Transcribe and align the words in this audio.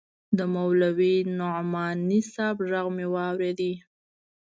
د 0.37 0.39
مولوي 0.53 1.15
نعماني 1.37 2.21
صاحب 2.33 2.57
ږغ 2.69 2.85
مې 2.95 3.05
واورېد. 3.13 3.61